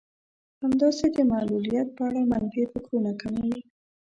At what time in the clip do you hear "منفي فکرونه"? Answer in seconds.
2.31-3.11